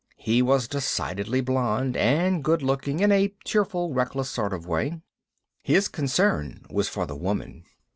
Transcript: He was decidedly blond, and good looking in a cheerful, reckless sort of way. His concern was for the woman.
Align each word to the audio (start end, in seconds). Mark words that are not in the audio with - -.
He 0.17 0.41
was 0.41 0.67
decidedly 0.67 1.41
blond, 1.41 1.95
and 1.95 2.43
good 2.43 2.63
looking 2.63 3.01
in 3.01 3.11
a 3.11 3.35
cheerful, 3.45 3.93
reckless 3.93 4.31
sort 4.31 4.51
of 4.51 4.65
way. 4.65 4.99
His 5.61 5.87
concern 5.87 6.65
was 6.71 6.89
for 6.89 7.05
the 7.05 7.15
woman. 7.15 7.65